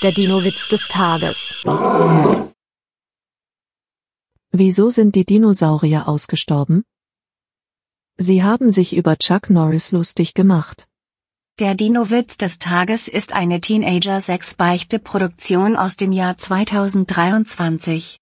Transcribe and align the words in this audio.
Der 0.00 0.12
Dino-Witz 0.12 0.68
des 0.68 0.86
Tages. 0.86 1.56
Wieso 4.52 4.90
sind 4.90 5.16
die 5.16 5.24
Dinosaurier 5.24 6.06
ausgestorben? 6.06 6.84
Sie 8.16 8.44
haben 8.44 8.70
sich 8.70 8.94
über 8.94 9.16
Chuck 9.16 9.50
Norris 9.50 9.90
lustig 9.90 10.34
gemacht. 10.34 10.86
Der 11.58 11.74
Dino-Witz 11.74 12.36
des 12.36 12.60
Tages 12.60 13.08
ist 13.08 13.32
eine 13.32 13.60
Teenager-6-Beichte-Produktion 13.60 15.76
aus 15.76 15.96
dem 15.96 16.12
Jahr 16.12 16.38
2023. 16.38 18.16